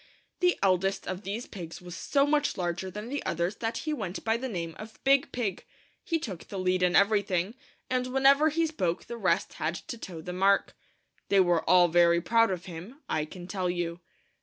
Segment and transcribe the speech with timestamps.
[0.39, 4.23] The eldest of these pigs was so much larger than the others that he went
[4.25, 5.63] by the name of Big Pig.
[6.03, 7.53] He took the lead in everything,
[7.87, 10.75] and whenever he spoke the rest had to toe the mark.
[11.29, 13.99] They were all very proud of him, I can tell you.